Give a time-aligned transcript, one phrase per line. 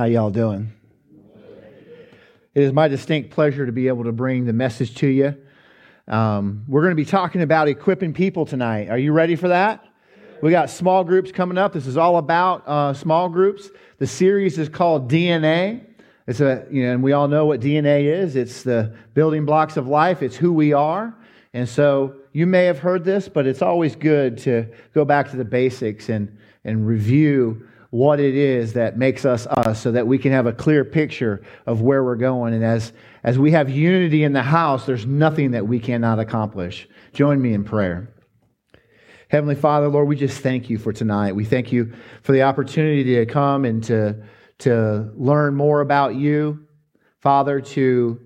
[0.00, 0.72] How y'all doing?
[2.54, 5.36] It is my distinct pleasure to be able to bring the message to you.
[6.08, 8.88] Um, we're going to be talking about equipping people tonight.
[8.88, 9.84] Are you ready for that?
[10.40, 11.74] We got small groups coming up.
[11.74, 13.68] This is all about uh, small groups.
[13.98, 15.84] The series is called DNA.
[16.26, 18.36] It's a, you know, and we all know what DNA is.
[18.36, 20.22] It's the building blocks of life.
[20.22, 21.14] It's who we are.
[21.52, 25.36] And so you may have heard this, but it's always good to go back to
[25.36, 30.16] the basics and, and review what it is that makes us us so that we
[30.16, 32.54] can have a clear picture of where we're going.
[32.54, 32.92] And as,
[33.24, 36.88] as we have unity in the house, there's nothing that we cannot accomplish.
[37.12, 38.14] Join me in prayer.
[39.28, 41.34] Heavenly Father, Lord, we just thank you for tonight.
[41.34, 44.24] We thank you for the opportunity to come and to,
[44.58, 46.66] to learn more about you,
[47.20, 48.20] Father, to,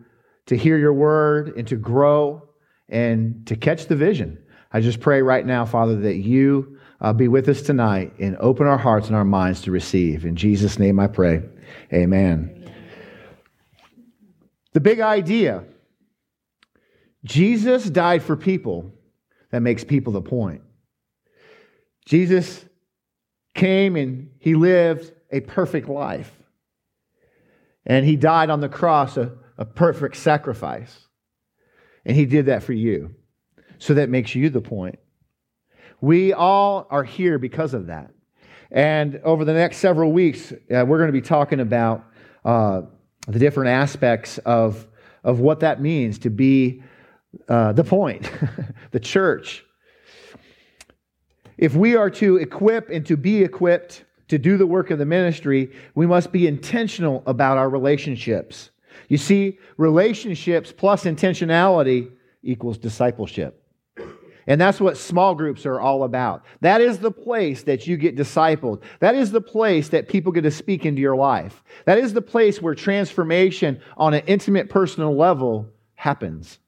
[0.46, 2.48] to hear your word and to grow
[2.88, 4.38] and to catch the vision.
[4.72, 6.73] I just pray right now, Father, that you
[7.04, 10.24] uh, be with us tonight and open our hearts and our minds to receive.
[10.24, 11.42] In Jesus' name I pray.
[11.92, 12.72] Amen.
[14.72, 15.64] The big idea
[17.22, 18.90] Jesus died for people.
[19.50, 20.62] That makes people the point.
[22.06, 22.64] Jesus
[23.54, 26.32] came and he lived a perfect life.
[27.86, 31.06] And he died on the cross, a, a perfect sacrifice.
[32.04, 33.14] And he did that for you.
[33.78, 34.98] So that makes you the point.
[36.00, 38.10] We all are here because of that.
[38.70, 42.04] And over the next several weeks, uh, we're going to be talking about
[42.44, 42.82] uh,
[43.28, 44.86] the different aspects of,
[45.22, 46.82] of what that means to be
[47.48, 48.30] uh, the point,
[48.90, 49.64] the church.
[51.56, 55.06] If we are to equip and to be equipped to do the work of the
[55.06, 58.70] ministry, we must be intentional about our relationships.
[59.08, 62.10] You see, relationships plus intentionality
[62.42, 63.63] equals discipleship.
[64.46, 66.44] And that's what small groups are all about.
[66.60, 68.82] That is the place that you get discipled.
[69.00, 71.64] That is the place that people get to speak into your life.
[71.86, 76.58] That is the place where transformation on an intimate personal level happens.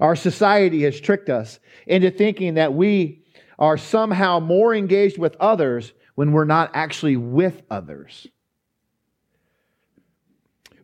[0.00, 3.22] Our society has tricked us into thinking that we
[3.58, 8.26] are somehow more engaged with others when we're not actually with others.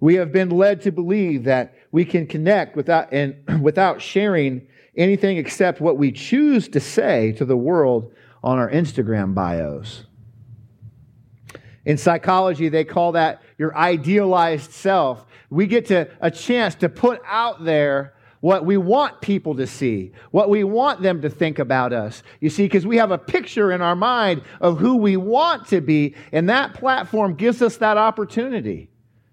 [0.01, 4.67] We have been led to believe that we can connect without, and without sharing
[4.97, 8.13] anything except what we choose to say to the world
[8.43, 10.05] on our Instagram bios.
[11.85, 15.25] In psychology, they call that your idealized self.
[15.49, 20.13] We get to a chance to put out there what we want people to see,
[20.31, 22.23] what we want them to think about us.
[22.41, 25.81] You see, because we have a picture in our mind of who we want to
[25.81, 28.91] be, and that platform gives us that opportunity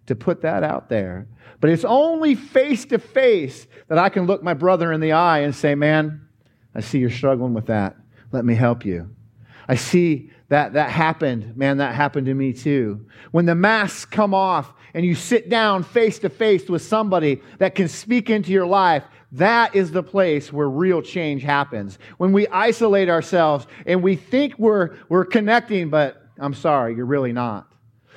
[0.08, 1.28] to put that out there.
[1.60, 5.40] But it's only face to face that I can look my brother in the eye
[5.40, 6.28] and say, Man,
[6.74, 7.96] I see you're struggling with that.
[8.32, 9.10] Let me help you.
[9.68, 11.58] I see that that happened.
[11.58, 13.08] Man, that happened to me too.
[13.32, 17.76] When the masks come off and you sit down face to face with somebody that
[17.76, 21.98] can speak into your life, that is the place where real change happens.
[22.18, 27.34] When we isolate ourselves and we think we're, we're connecting, but I'm sorry, you're really
[27.34, 27.72] not.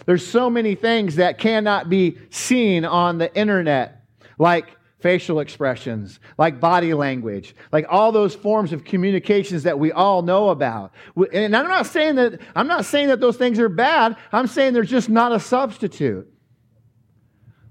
[0.09, 4.07] There's so many things that cannot be seen on the internet,
[4.39, 10.23] like facial expressions, like body language, like all those forms of communications that we all
[10.23, 10.93] know about.
[11.35, 14.17] And I'm not saying that I'm not saying that those things are bad.
[14.33, 16.27] I'm saying there's just not a substitute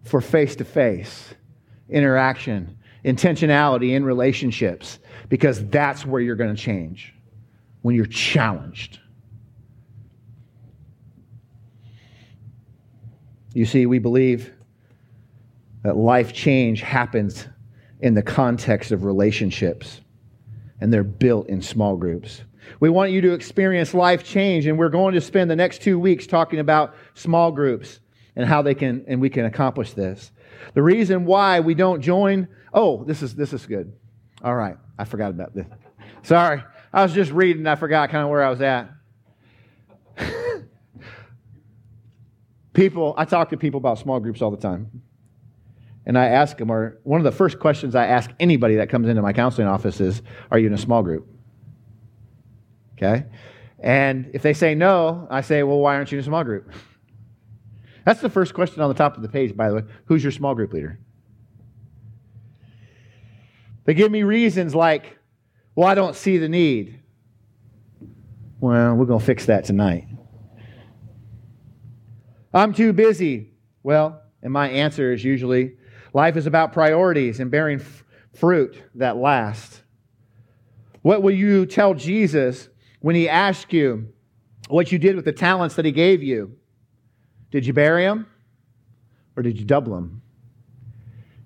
[0.03, 1.33] for face-to-face
[1.89, 7.15] interaction, intentionality in relationships because that's where you're going to change
[7.81, 8.99] when you're challenged.
[13.57, 14.53] You see, we believe
[15.81, 17.47] that life change happens
[18.01, 19.99] in the context of relationships,
[20.79, 22.43] and they're built in small groups.
[22.79, 25.97] We want you to experience life change, and we're going to spend the next two
[25.97, 27.99] weeks talking about small groups
[28.35, 30.31] and how they can and we can accomplish this.
[30.75, 33.91] The reason why we don't join, oh, this is this is good.
[34.43, 35.65] All right, I forgot about this.
[36.21, 36.63] Sorry,
[36.93, 38.87] I was just reading, I forgot kind of where I was at.
[42.77, 45.01] People, I talk to people about small groups all the time.
[46.05, 49.07] And I ask them, or one of the first questions I ask anybody that comes
[49.07, 50.21] into my counseling office is,
[50.51, 51.27] Are you in a small group?
[52.93, 53.25] Okay?
[53.79, 56.71] And if they say no, I say, Well, why aren't you in a small group?
[58.05, 59.83] That's the first question on the top of the page, by the way.
[60.05, 60.99] Who's your small group leader?
[63.85, 65.17] They give me reasons like,
[65.73, 66.99] Well, I don't see the need.
[68.59, 70.07] Well, we're going to fix that tonight.
[72.57, 73.51] I'm too busy.
[73.83, 75.73] Well, and my answer is usually
[76.13, 79.83] life is about priorities and bearing f- fruit that lasts.
[81.01, 82.67] What will you tell Jesus
[82.99, 84.11] when he asks you
[84.69, 86.57] what you did with the talents that he gave you?
[87.51, 88.27] Did you bury them
[89.35, 90.21] or did you double them?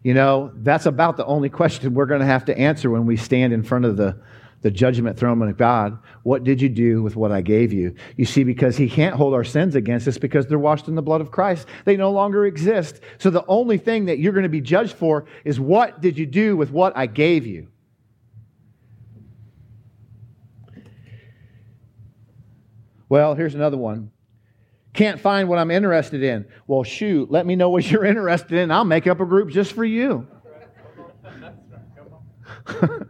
[0.03, 3.17] You know, that's about the only question we're going to have to answer when we
[3.17, 4.19] stand in front of the,
[4.61, 5.97] the judgment throne of God.
[6.23, 7.95] What did you do with what I gave you?
[8.15, 11.01] You see, because He can't hold our sins against us because they're washed in the
[11.01, 11.67] blood of Christ.
[11.85, 13.01] They no longer exist.
[13.17, 16.25] So the only thing that you're going to be judged for is what did you
[16.25, 17.67] do with what I gave you?
[23.09, 24.11] Well, here's another one.
[24.93, 26.45] Can't find what I'm interested in.
[26.67, 28.71] Well, shoot, let me know what you're interested in.
[28.71, 30.27] I'll make up a group just for you.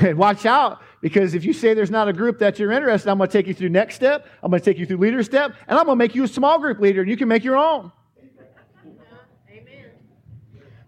[0.00, 3.12] and watch out, because if you say there's not a group that you're interested in,
[3.12, 5.22] I'm going to take you through next step, I'm going to take you through leader
[5.22, 7.44] step, and I'm going to make you a small group leader, and you can make
[7.44, 7.92] your own.
[9.50, 9.90] Amen.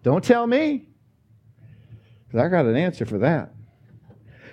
[0.03, 0.89] Don't tell me,
[2.27, 3.53] because I got an answer for that.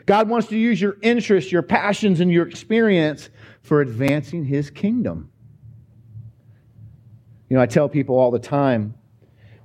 [0.05, 3.29] God wants to use your interests, your passions, and your experience
[3.61, 5.31] for advancing his kingdom.
[7.47, 8.95] You know, I tell people all the time,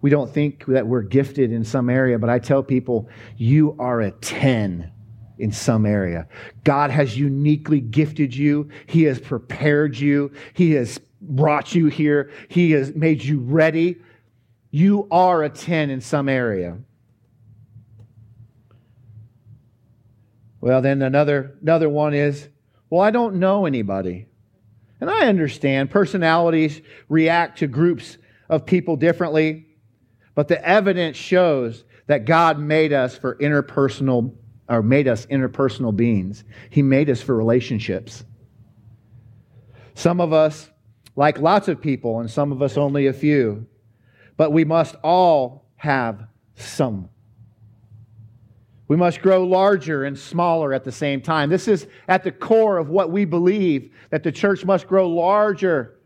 [0.04, 3.08] we don't think that we're gifted in some area, but I tell people,
[3.38, 4.92] you are a 10
[5.38, 6.28] in some area.
[6.62, 12.72] God has uniquely gifted you, He has prepared you, He has brought you here, He
[12.72, 13.96] has made you ready.
[14.70, 16.76] You are a 10 in some area.
[20.60, 22.50] Well, then another, another one is
[22.90, 24.26] well, I don't know anybody.
[25.00, 28.18] And I understand personalities react to groups
[28.50, 29.68] of people differently,
[30.34, 34.34] but the evidence shows that God made us for interpersonal
[34.68, 36.44] or made us interpersonal beings.
[36.70, 38.24] He made us for relationships.
[39.94, 40.70] Some of us
[41.16, 43.66] like lots of people and some of us only a few,
[44.36, 46.26] but we must all have
[46.56, 47.08] some
[48.86, 51.48] we must grow larger and smaller at the same time.
[51.48, 55.98] This is at the core of what we believe that the church must grow larger.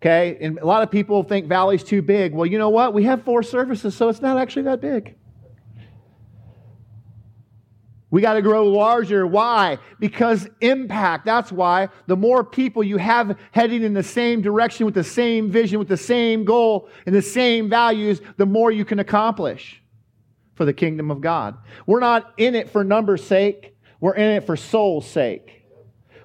[0.00, 0.38] Okay?
[0.40, 2.32] And a lot of people think Valley's too big.
[2.32, 2.94] Well, you know what?
[2.94, 5.16] We have four services, so it's not actually that big.
[8.10, 9.26] We got to grow larger.
[9.26, 9.78] Why?
[10.00, 11.24] Because impact.
[11.24, 11.90] That's why.
[12.06, 15.88] The more people you have heading in the same direction with the same vision, with
[15.88, 19.80] the same goal, and the same values, the more you can accomplish
[20.54, 21.56] for the kingdom of God.
[21.86, 25.56] We're not in it for numbers' sake, we're in it for soul's sake.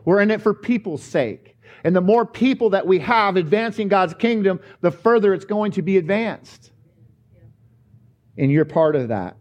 [0.06, 1.55] We're in it for people's sake.
[1.86, 5.84] And the more people that we have advancing God's kingdom, the further it's going to
[5.84, 6.72] be advanced.
[8.40, 9.38] And you're part of that.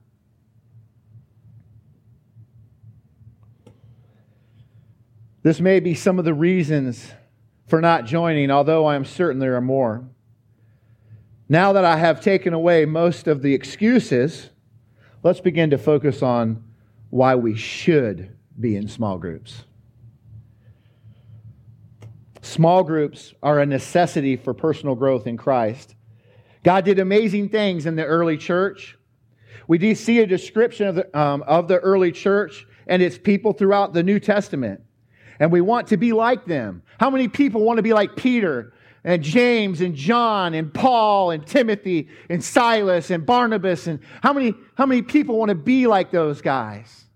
[5.43, 7.11] This may be some of the reasons
[7.67, 10.05] for not joining, although I am certain there are more.
[11.49, 14.50] Now that I have taken away most of the excuses,
[15.23, 16.62] let's begin to focus on
[17.08, 19.64] why we should be in small groups.
[22.44, 25.94] Small groups are a necessity for personal growth in Christ.
[26.62, 28.99] God did amazing things in the early church.
[29.67, 33.55] We do see a description of the, um, of the early church and its people
[33.55, 34.82] throughout the New Testament.
[35.41, 36.82] And we want to be like them.
[37.00, 38.75] How many people want to be like Peter
[39.05, 44.52] and James and John and Paul and Timothy and Silas and Barnabas and how many
[44.75, 47.06] how many people want to be like those guys?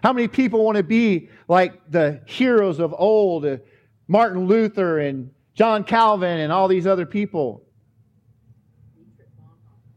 [0.00, 3.44] How many people want to be like the heroes of old,
[4.08, 7.64] Martin Luther and John Calvin and all these other people?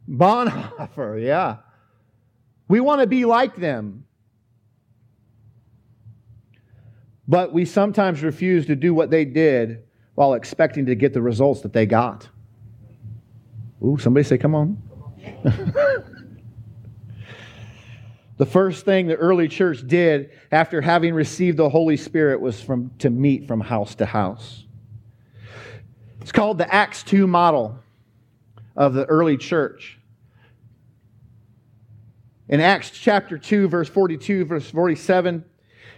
[0.10, 1.58] Bonhoeffer, yeah.
[2.68, 4.06] We want to be like them.
[7.28, 9.84] But we sometimes refuse to do what they did
[10.16, 12.28] while expecting to get the results that they got.
[13.84, 14.82] Ooh, somebody say, come on.
[18.40, 22.90] the first thing the early church did after having received the Holy Spirit was from,
[23.00, 24.64] to meet from house to house.
[26.22, 27.78] It's called the Acts 2 model
[28.78, 30.00] of the early church.
[32.48, 35.44] In Acts chapter 2, verse 42, verse 47,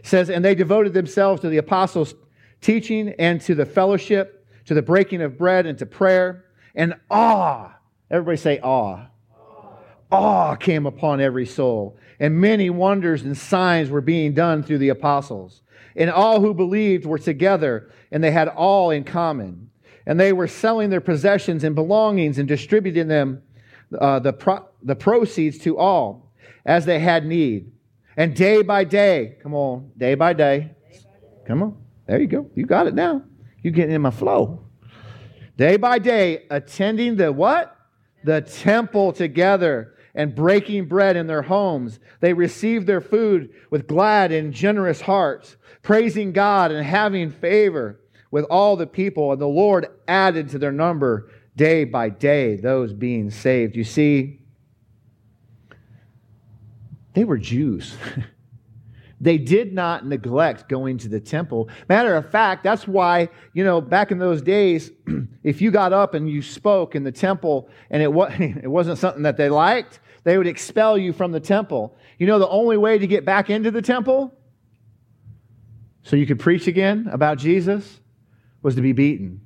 [0.02, 2.16] says, And they devoted themselves to the apostles'
[2.60, 6.46] teaching and to the fellowship, to the breaking of bread and to prayer.
[6.74, 7.72] And awe,
[8.10, 9.06] everybody say awe.
[10.12, 14.90] Awe came upon every soul, and many wonders and signs were being done through the
[14.90, 15.62] apostles.
[15.96, 19.70] And all who believed were together, and they had all in common.
[20.06, 23.42] And they were selling their possessions and belongings and distributing them,
[23.98, 26.34] uh, the, pro- the proceeds to all
[26.66, 27.72] as they had need.
[28.18, 30.72] And day by day, come on, day by day,
[31.48, 31.78] come on,
[32.08, 32.50] there you go.
[32.56, 33.24] You got it now.
[33.64, 34.66] You're getting in my flow.
[35.58, 37.78] Day by day, attending the what?
[38.24, 42.00] The temple together and breaking bread in their homes.
[42.20, 48.00] They received their food with glad and generous hearts, praising God and having favor
[48.30, 52.94] with all the people, and the Lord added to their number day by day those
[52.94, 53.76] being saved.
[53.76, 54.40] You see,
[57.14, 57.96] they were Jews.
[59.22, 61.70] they did not neglect going to the temple.
[61.88, 64.90] Matter of fact, that's why, you know, back in those days,
[65.44, 68.98] if you got up and you spoke in the temple and it, was, it wasn't
[68.98, 71.96] something that they liked, they would expel you from the temple.
[72.18, 74.36] You know, the only way to get back into the temple
[76.02, 78.00] so you could preach again about Jesus
[78.64, 79.42] was to be beaten.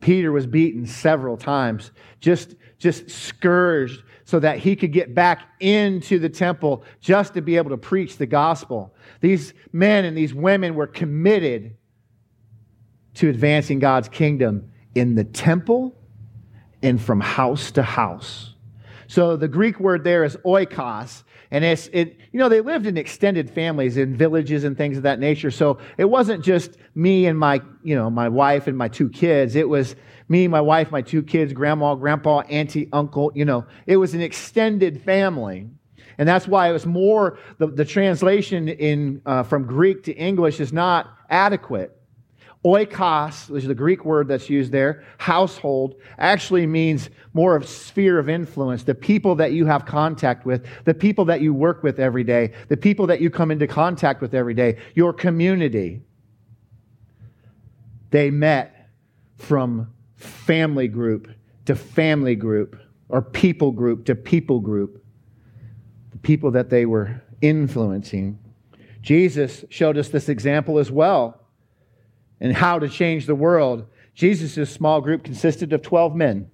[0.00, 6.18] Peter was beaten several times, just, just scourged so that he could get back into
[6.18, 8.92] the temple just to be able to preach the gospel.
[9.20, 11.76] These men and these women were committed
[13.14, 15.94] to advancing God's kingdom in the temple
[16.82, 18.55] and from house to house.
[19.08, 22.96] So the Greek word there is oikos, and it's it you know they lived in
[22.96, 25.50] extended families in villages and things of that nature.
[25.50, 29.56] So it wasn't just me and my you know my wife and my two kids.
[29.56, 29.96] It was
[30.28, 34.20] me, my wife, my two kids, grandma, grandpa, auntie, uncle, you know, it was an
[34.20, 35.68] extended family.
[36.18, 40.60] And that's why it was more, the, the translation in, uh, from Greek to English
[40.60, 41.95] is not adequate.
[42.66, 48.18] Oikos, which is the Greek word that's used there, household, actually means more of sphere
[48.18, 52.00] of influence, the people that you have contact with, the people that you work with
[52.00, 56.02] every day, the people that you come into contact with every day, your community.
[58.10, 58.90] They met
[59.36, 61.28] from family group
[61.66, 62.76] to family group,
[63.08, 65.04] or people group to people group,
[66.10, 68.40] the people that they were influencing.
[69.02, 71.45] Jesus showed us this example as well
[72.40, 73.86] and how to change the world.
[74.14, 76.50] Jesus' small group consisted of 12 men.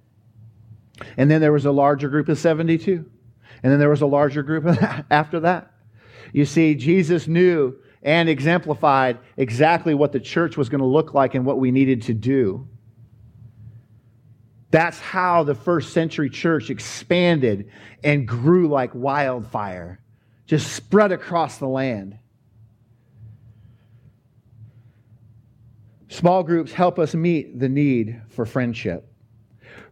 [1.17, 3.09] And then there was a larger group of 72.
[3.61, 4.65] And then there was a larger group
[5.09, 5.71] after that.
[6.33, 11.35] You see, Jesus knew and exemplified exactly what the church was going to look like
[11.35, 12.67] and what we needed to do.
[14.71, 17.71] That's how the first century church expanded
[18.03, 20.01] and grew like wildfire,
[20.47, 22.17] just spread across the land.
[26.13, 29.11] Small groups help us meet the need for friendship.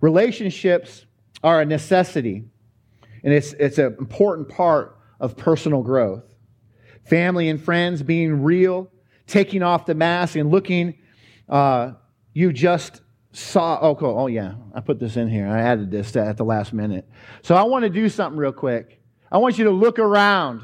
[0.02, 1.08] Relationships
[1.44, 2.44] are a necessity,
[3.24, 6.24] and it's, it's an important part of personal growth.
[7.06, 8.92] Family and friends being real,
[9.26, 11.00] taking off the mask and looking
[11.50, 11.94] uh,
[12.34, 13.02] you just
[13.32, 14.16] saw oh cool.
[14.16, 14.54] Oh yeah.
[14.76, 15.48] I put this in here.
[15.48, 17.10] I added this at the last minute.
[17.42, 19.02] So i want to do something real quick.
[19.32, 20.62] I want you to look around.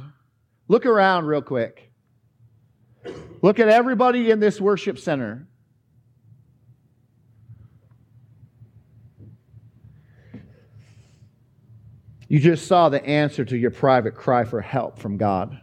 [0.67, 1.86] Look around real quick
[3.47, 5.47] look at everybody in this worship center.
[12.27, 15.61] You just saw the answer to your private cry for help from god.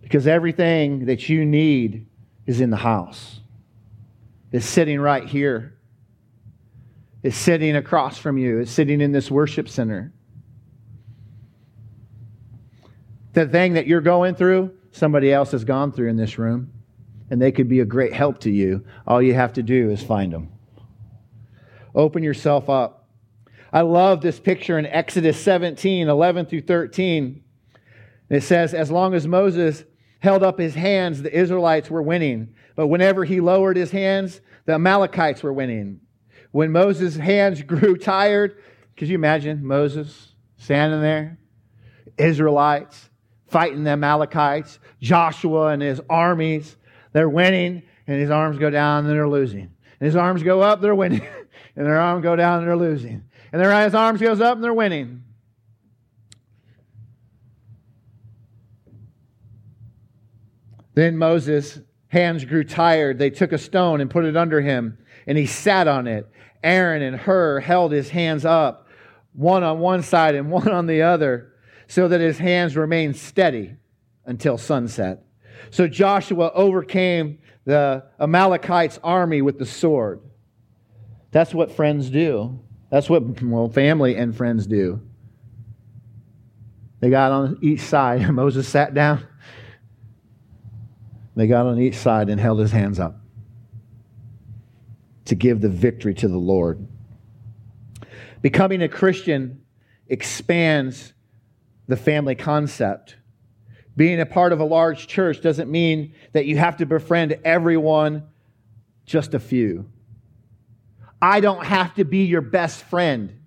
[0.00, 2.06] Because everything that you need
[2.46, 3.40] is in the house.
[4.52, 5.76] It's sitting right here,
[7.22, 10.14] it's sitting across from you, it's sitting in this worship center.
[13.34, 16.72] The thing that you're going through, somebody else has gone through in this room,
[17.30, 18.84] and they could be a great help to you.
[19.06, 20.50] All you have to do is find them.
[21.94, 23.08] Open yourself up.
[23.72, 27.42] I love this picture in Exodus 17 11 through 13.
[28.30, 29.84] It says, As long as Moses
[30.20, 32.54] held up his hands, the Israelites were winning.
[32.74, 36.00] But whenever he lowered his hands, the Amalekites were winning.
[36.52, 38.56] When Moses' hands grew tired,
[38.96, 41.38] could you imagine Moses standing there?
[42.16, 43.10] Israelites
[43.48, 46.76] fighting the Amalekites, Joshua and his armies,
[47.12, 49.70] they're winning, and his arms go down and they're losing.
[50.00, 51.26] And his arms go up, they're winning.
[51.76, 53.24] and their arms go down and they're losing.
[53.52, 55.22] And their his arms goes up and they're winning.
[60.94, 65.36] Then Moses hands grew tired, they took a stone and put it under him, and
[65.36, 66.26] he sat on it.
[66.64, 68.88] Aaron and Hur held his hands up,
[69.34, 71.52] one on one side and one on the other,
[71.88, 73.76] so that his hands remained steady
[74.24, 75.24] until sunset.
[75.70, 80.20] So Joshua overcame the Amalekites' army with the sword.
[81.30, 82.60] That's what friends do.
[82.90, 85.00] That's what, well, family and friends do.
[87.00, 88.28] They got on each side.
[88.32, 89.26] Moses sat down.
[91.34, 93.20] They got on each side and held his hands up
[95.26, 96.86] to give the victory to the Lord.
[98.40, 99.60] Becoming a Christian
[100.08, 101.12] expands
[101.88, 103.16] the family concept.
[103.96, 108.24] Being a part of a large church doesn't mean that you have to befriend everyone,
[109.06, 109.88] just a few.
[111.20, 113.40] I don't have to be your best friend,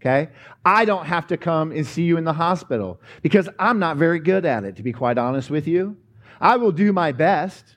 [0.00, 0.30] okay?
[0.64, 4.18] I don't have to come and see you in the hospital because I'm not very
[4.18, 5.96] good at it, to be quite honest with you.
[6.40, 7.76] I will do my best,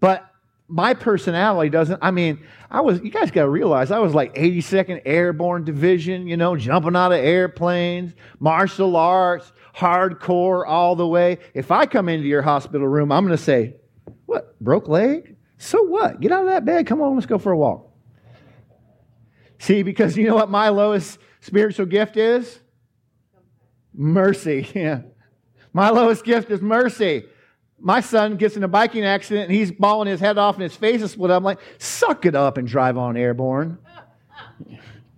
[0.00, 0.28] but
[0.68, 4.34] my personality doesn't, I mean, I was, you guys got to realize, I was like
[4.34, 11.38] 82nd Airborne Division, you know, jumping out of airplanes, martial arts, hardcore all the way.
[11.54, 13.76] If I come into your hospital room, I'm going to say,
[14.26, 15.36] What, broke leg?
[15.56, 16.20] So what?
[16.20, 16.86] Get out of that bed.
[16.86, 17.90] Come on, let's go for a walk.
[19.58, 22.60] See, because you know what my lowest spiritual gift is?
[23.94, 24.68] Mercy.
[24.74, 25.02] Yeah.
[25.72, 27.24] My lowest gift is mercy.
[27.80, 30.74] My son gets in a biking accident and he's bawling his head off and his
[30.74, 31.38] face is split up.
[31.38, 33.78] I'm like, suck it up and drive on airborne.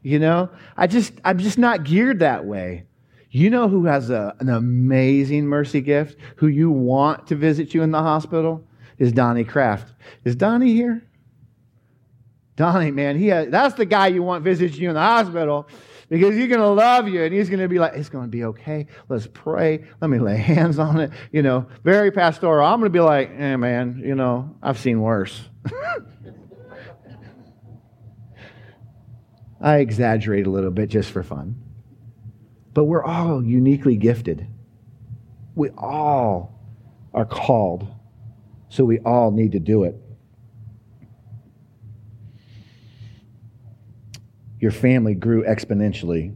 [0.03, 2.85] You know, I just, I'm just not geared that way.
[3.31, 7.83] You know who has a, an amazing mercy gift, who you want to visit you
[7.83, 8.65] in the hospital?
[8.99, 9.95] Is Donnie Kraft.
[10.25, 11.07] Is Donnie here?
[12.57, 15.67] Donnie, man, he has, that's the guy you want visiting you in the hospital
[16.11, 18.31] because he's going to love you and he's going to be like, it's going to
[18.31, 18.89] be okay.
[19.09, 19.85] Let's pray.
[20.01, 21.13] Let me lay hands on it.
[21.33, 22.67] You know, very pastoral.
[22.67, 25.49] I'm going to be like, eh, man, you know, I've seen worse.
[29.63, 31.63] I exaggerate a little bit just for fun.
[32.75, 34.47] But we're all uniquely gifted.
[35.55, 36.59] We all
[37.15, 37.87] are called.
[38.69, 39.95] So we all need to do it.
[44.61, 46.35] Your family grew exponentially.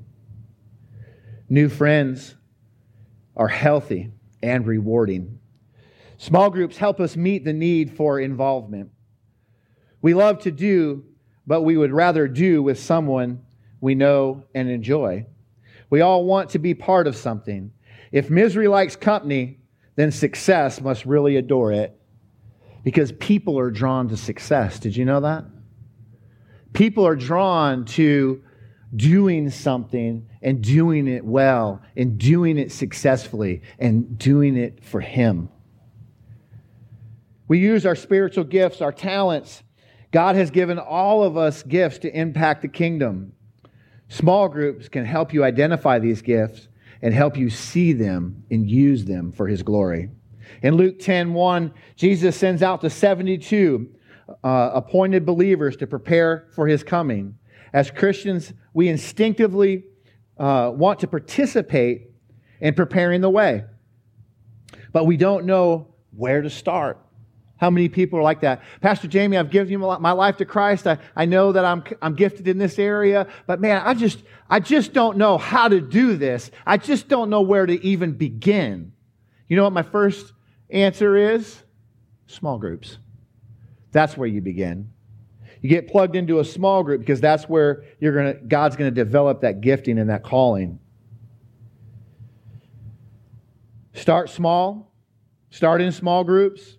[1.49, 2.35] New friends
[3.37, 4.11] are healthy
[4.43, 5.39] and rewarding.
[6.17, 8.91] Small groups help us meet the need for involvement.
[10.01, 11.05] We love to do,
[11.47, 13.43] but we would rather do with someone
[13.81, 15.27] we know and enjoy.
[15.91, 17.73] We all want to be part of something.
[18.11, 19.59] If misery likes company,
[19.97, 21.99] then success must really adore it
[22.85, 24.79] because people are drawn to success.
[24.79, 25.45] Did you know that?
[26.75, 28.43] People are drawn to
[28.95, 35.49] doing something and doing it well and doing it successfully and doing it for Him.
[37.47, 39.63] We use our spiritual gifts, our talents.
[40.11, 43.33] God has given all of us gifts to impact the kingdom.
[44.09, 46.69] Small groups can help you identify these gifts
[47.03, 50.11] and help you see them and use them for his glory.
[50.63, 53.89] In Luke 10 1, Jesus sends out the 72
[54.43, 57.37] uh, appointed believers to prepare for his coming.
[57.73, 59.85] As Christians, we instinctively
[60.39, 62.11] uh, want to participate
[62.61, 63.65] in preparing the way,
[64.93, 66.99] but we don't know where to start.
[67.57, 68.63] How many people are like that?
[68.81, 70.87] Pastor Jamie, I've given you my life to Christ.
[70.87, 74.61] I, I know that I'm, I'm gifted in this area, but man, I just, I
[74.61, 76.51] just don't know how to do this.
[76.67, 78.93] I just don't know where to even begin.
[79.49, 80.33] You know what my first
[80.69, 81.63] answer is?
[82.27, 82.99] Small groups.
[83.95, 84.91] That's where you begin.
[85.63, 88.95] You get plugged into a small group because that's where you're gonna, God's going to
[88.95, 90.81] develop that gifting and that calling.
[93.95, 94.93] Start small,
[95.51, 96.77] start in small groups.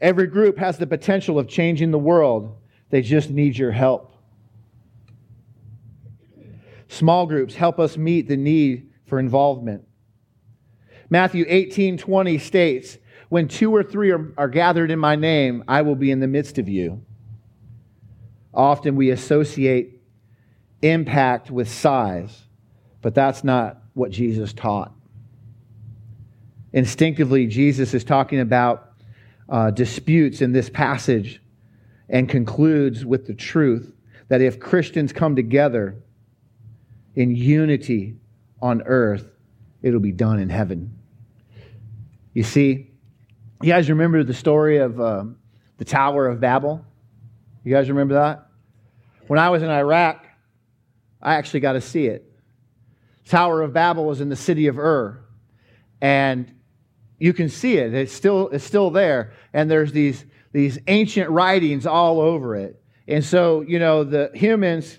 [0.00, 2.56] Every group has the potential of changing the world,
[2.88, 4.14] they just need your help.
[6.88, 9.86] Small groups help us meet the need for involvement.
[11.10, 12.96] Matthew 18 20 states,
[13.30, 16.26] when two or three are, are gathered in my name, I will be in the
[16.26, 17.02] midst of you.
[18.52, 20.02] Often we associate
[20.82, 22.42] impact with size,
[23.00, 24.92] but that's not what Jesus taught.
[26.72, 28.92] Instinctively, Jesus is talking about
[29.48, 31.40] uh, disputes in this passage
[32.08, 33.92] and concludes with the truth
[34.26, 36.02] that if Christians come together
[37.14, 38.16] in unity
[38.60, 39.26] on earth,
[39.82, 40.98] it'll be done in heaven.
[42.34, 42.89] You see,
[43.62, 45.24] you guys remember the story of uh,
[45.76, 46.84] the Tower of Babel?
[47.62, 48.46] You guys remember that?
[49.26, 50.24] When I was in Iraq,
[51.20, 52.24] I actually got to see it.
[53.26, 55.22] Tower of Babel was in the city of Ur,
[56.00, 56.52] and
[57.18, 57.92] you can see it.
[57.92, 62.82] It's still, it's still there, and there's these, these ancient writings all over it.
[63.06, 64.98] And so, you know, the humans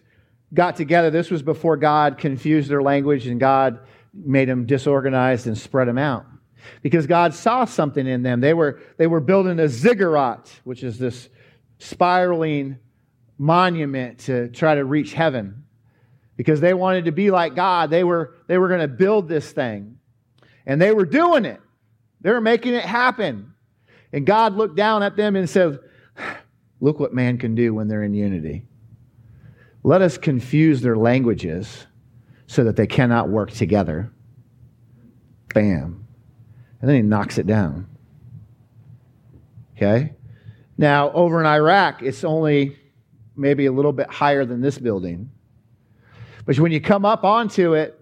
[0.54, 1.10] got together.
[1.10, 3.80] This was before God confused their language and God
[4.14, 6.26] made them disorganized and spread them out
[6.82, 8.42] because God saw something in them.
[8.42, 11.30] They were, they were building a ziggurat, which is this
[11.80, 12.78] spiraling
[13.38, 15.64] monument to try to reach heaven
[16.38, 17.90] because they wanted to be like God.
[17.90, 19.98] They were, they were going to build this thing.
[20.66, 21.60] And they were doing it,
[22.22, 23.54] they were making it happen.
[24.14, 25.80] And God looked down at them and said,
[26.84, 28.64] Look what man can do when they're in unity.
[29.84, 31.86] Let us confuse their languages
[32.48, 34.12] so that they cannot work together.
[35.54, 36.01] Bam
[36.82, 37.88] and then he knocks it down.
[39.78, 40.14] Okay?
[40.78, 42.78] Now, over in Iraq, it's only
[43.36, 45.32] maybe a little bit higher than this building.
[46.46, 48.00] But when you come up onto it,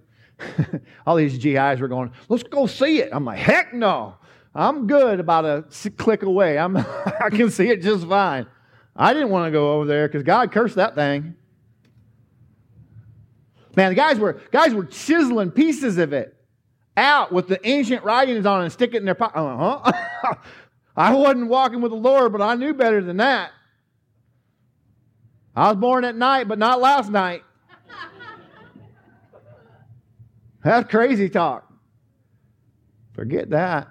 [1.05, 3.09] all these GIs were going, let's go see it.
[3.11, 4.15] I'm like, heck no.
[4.55, 5.65] I'm good about a
[5.97, 6.57] click away.
[6.57, 6.77] I'm,
[7.21, 8.47] I can see it just fine.
[8.95, 11.35] I didn't want to go over there because God cursed that thing.
[13.75, 16.38] Man, the guys were, guys were chiseling pieces of it
[16.99, 19.39] out with the ancient writings on and stick it in their pocket.
[19.39, 20.35] Uh-huh.
[20.95, 23.51] I wasn't walking with the Lord, but I knew better than that.
[25.55, 27.43] I was born at night, but not last night.
[30.63, 31.71] That's crazy talk.
[33.13, 33.87] Forget that.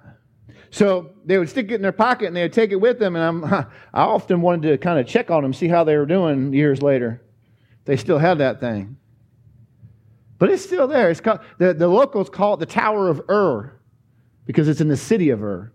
[0.70, 3.16] So they would stick it in their pocket and they would take it with them.
[3.16, 3.44] And I'm,
[3.92, 6.82] I often wanted to kind of check on them, see how they were doing years
[6.82, 7.22] later.
[7.84, 8.98] They still had that thing.
[10.38, 11.10] But it's still there.
[11.10, 13.80] It's called, the, the locals call it the Tower of Ur
[14.46, 15.72] because it's in the city of Ur.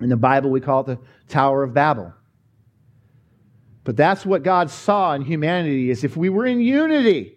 [0.00, 2.12] In the Bible, we call it the Tower of Babel.
[3.84, 7.36] But that's what God saw in humanity is if we were in unity,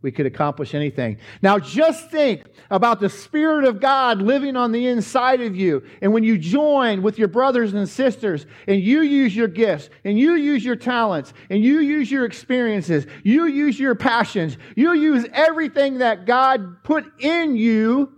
[0.00, 1.18] we could accomplish anything.
[1.42, 5.82] Now, just think about the Spirit of God living on the inside of you.
[6.00, 10.16] And when you join with your brothers and sisters, and you use your gifts, and
[10.16, 15.26] you use your talents, and you use your experiences, you use your passions, you use
[15.32, 18.12] everything that God put in you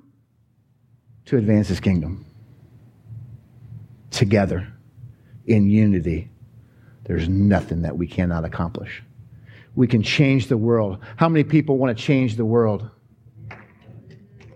[1.27, 2.27] to advance His kingdom.
[4.11, 4.71] Together,
[5.47, 6.29] in unity,
[7.05, 9.03] there's nothing that we cannot accomplish
[9.81, 10.99] we can change the world.
[11.17, 12.91] How many people want to change the world?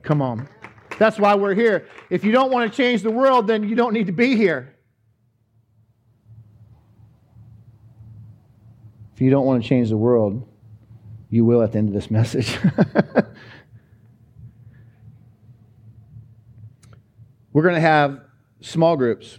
[0.03, 0.47] Come on.
[0.99, 1.89] That's why we're here.
[2.11, 4.77] If you don't want to change the world, then you don't need to be here.
[9.15, 10.47] If you don't want to change the world,
[11.31, 12.59] you will at the end of this message.
[17.55, 18.21] we're going to have
[18.61, 19.39] small groups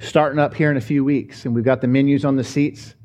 [0.00, 2.96] starting up here in a few weeks, and we've got the menus on the seats.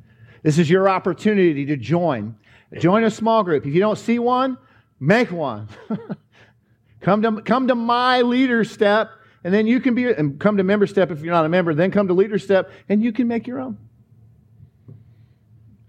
[0.43, 2.35] This is your opportunity to join.
[2.77, 3.65] Join a small group.
[3.65, 4.57] If you don't see one,
[4.99, 5.69] make one.
[7.01, 9.11] come, to, come to my leader step,
[9.43, 11.73] and then you can be, and come to member step if you're not a member,
[11.73, 13.77] then come to leader step, and you can make your own.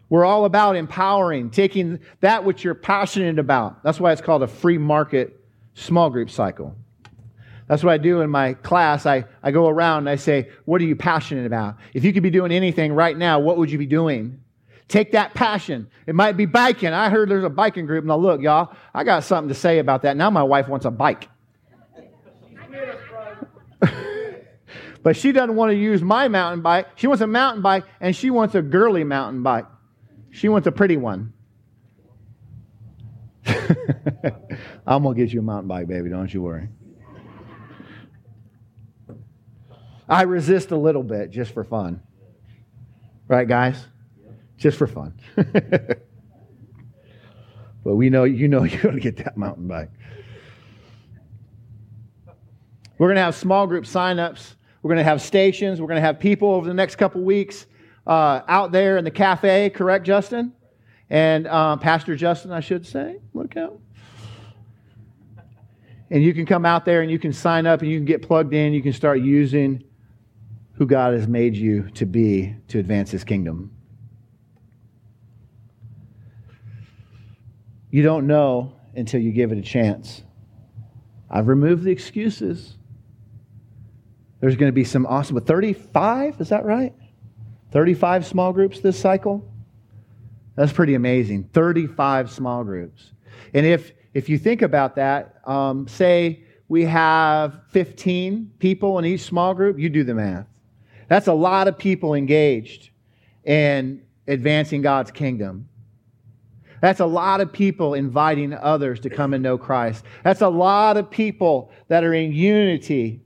[0.08, 3.82] We're all about empowering, taking that which you're passionate about.
[3.82, 5.40] That's why it's called a free market
[5.74, 6.76] small group cycle.
[7.66, 9.06] That's what I do in my class.
[9.06, 11.78] I, I go around and I say, What are you passionate about?
[11.94, 14.40] If you could be doing anything right now, what would you be doing?
[14.88, 15.88] Take that passion.
[16.06, 16.90] It might be biking.
[16.90, 18.04] I heard there's a biking group.
[18.04, 20.16] Now, look, y'all, I got something to say about that.
[20.16, 21.28] Now, my wife wants a bike.
[25.02, 26.88] but she doesn't want to use my mountain bike.
[26.96, 29.66] She wants a mountain bike, and she wants a girly mountain bike.
[30.30, 31.32] She wants a pretty one.
[34.86, 36.10] I'm going to get you a mountain bike, baby.
[36.10, 36.68] Don't you worry.
[40.08, 42.02] I resist a little bit just for fun.
[43.26, 43.86] Right, guys?
[44.56, 45.14] Just for fun.
[45.36, 45.96] but
[47.84, 49.90] we know you know you're going to get that mountain bike.
[52.98, 54.54] We're going to have small group signups.
[54.82, 55.80] We're going to have stations.
[55.80, 57.66] We're going to have people over the next couple weeks
[58.06, 59.70] uh, out there in the cafe.
[59.70, 60.52] Correct, Justin?
[61.10, 63.16] And um, Pastor Justin, I should say.
[63.32, 63.80] Look out.
[66.10, 68.22] And you can come out there and you can sign up and you can get
[68.22, 68.72] plugged in.
[68.72, 69.82] You can start using
[70.74, 73.73] who God has made you to be to advance His kingdom.
[77.94, 80.24] You don't know until you give it a chance.
[81.30, 82.74] I've removed the excuses.
[84.40, 86.92] There's going to be some awesome, but 35, is that right?
[87.70, 89.48] 35 small groups this cycle?
[90.56, 91.50] That's pretty amazing.
[91.52, 93.12] 35 small groups.
[93.54, 99.20] And if, if you think about that, um, say we have 15 people in each
[99.20, 100.48] small group, you do the math.
[101.06, 102.90] That's a lot of people engaged
[103.44, 105.68] in advancing God's kingdom.
[106.84, 110.04] That's a lot of people inviting others to come and know Christ.
[110.22, 113.22] That's a lot of people that are in unity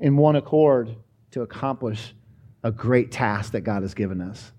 [0.00, 0.96] in one accord
[1.30, 2.16] to accomplish
[2.64, 4.50] a great task that God has given us.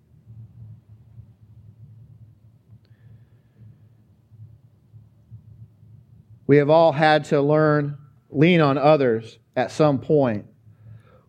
[6.48, 7.98] We have all had to learn,
[8.30, 10.46] lean on others at some point.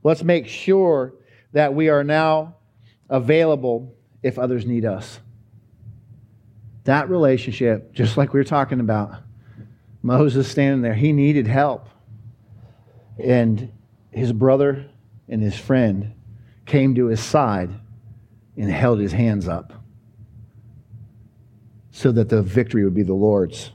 [0.05, 1.15] Let's make sure
[1.53, 2.59] that we are now
[3.11, 5.19] available if others need us.
[6.85, 9.15] That relationship, just like we were talking about,
[10.03, 11.89] Moses standing there, he needed help.
[13.19, 13.73] And
[14.11, 14.87] his brother
[15.29, 16.15] and his friend
[16.67, 17.71] came to his side
[18.57, 19.73] and held his hands up
[21.91, 23.71] so that the victory would be the Lord's.